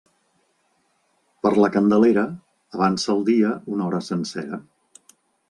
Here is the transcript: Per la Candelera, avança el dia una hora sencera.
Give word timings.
Per 1.45 1.51
la 1.63 1.69
Candelera, 1.75 2.23
avança 2.79 3.13
el 3.17 3.23
dia 3.29 3.53
una 3.77 3.87
hora 3.91 4.03
sencera. 4.09 4.61